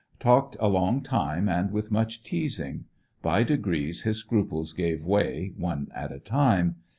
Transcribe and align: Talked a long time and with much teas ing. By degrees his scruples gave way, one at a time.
Talked 0.19 0.57
a 0.59 0.67
long 0.67 1.03
time 1.03 1.47
and 1.47 1.69
with 1.69 1.91
much 1.91 2.23
teas 2.23 2.59
ing. 2.59 2.85
By 3.21 3.43
degrees 3.43 4.01
his 4.01 4.17
scruples 4.17 4.73
gave 4.73 5.05
way, 5.05 5.53
one 5.55 5.89
at 5.93 6.11
a 6.11 6.17
time. 6.19 6.77